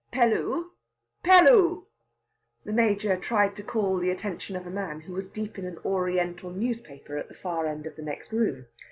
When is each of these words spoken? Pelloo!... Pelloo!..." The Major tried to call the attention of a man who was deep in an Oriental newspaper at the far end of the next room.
Pelloo!... 0.11 0.71
Pelloo!..." 1.23 1.85
The 2.65 2.73
Major 2.73 3.15
tried 3.17 3.55
to 3.55 3.61
call 3.63 3.97
the 3.99 4.09
attention 4.09 4.55
of 4.55 4.65
a 4.65 4.71
man 4.71 5.01
who 5.01 5.13
was 5.13 5.27
deep 5.27 5.59
in 5.59 5.65
an 5.67 5.77
Oriental 5.85 6.49
newspaper 6.49 7.17
at 7.17 7.27
the 7.27 7.35
far 7.35 7.67
end 7.67 7.85
of 7.85 7.97
the 7.97 8.01
next 8.01 8.33
room. 8.33 8.65